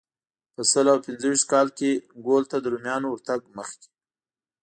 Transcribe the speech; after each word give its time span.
په 0.53 0.61
سل 0.71 0.85
او 0.93 0.97
پنځه 1.05 1.25
ویشت 1.29 1.45
کال 1.51 1.67
کې 1.77 1.91
ګول 2.25 2.43
ته 2.51 2.57
د 2.59 2.65
رومیانو 2.73 3.07
ورتګ 3.09 3.41
مخکې. 3.57 3.87